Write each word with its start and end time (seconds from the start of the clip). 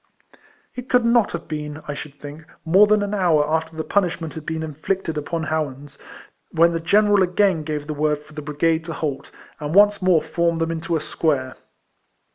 It 0.73 0.89
could 0.89 1.05
not 1.05 1.31
have 1.33 1.47
been, 1.47 1.83
I 1.87 1.93
should 1.93 2.19
think, 2.19 2.45
more 2.65 2.87
than 2.87 3.03
an 3.03 3.13
hour 3.13 3.47
after 3.47 3.75
the 3.75 3.83
punishment 3.83 4.33
had 4.33 4.47
been 4.47 4.63
inflicted 4.63 5.15
upon 5.15 5.43
Howans, 5.43 5.99
when 6.49 6.71
the 6.71 6.79
general 6.79 7.21
again 7.21 7.61
gave 7.61 7.85
the 7.85 7.93
word 7.93 8.17
for 8.23 8.33
the 8.33 8.41
brigade 8.41 8.83
to 8.85 8.93
halt, 8.93 9.29
and 9.59 9.75
once 9.75 10.01
more 10.01 10.23
formed 10.23 10.57
them 10.59 10.71
into 10.71 10.99
square. 10.99 11.55